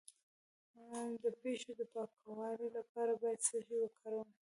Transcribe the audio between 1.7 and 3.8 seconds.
د پاکوالي لپاره باید څه شی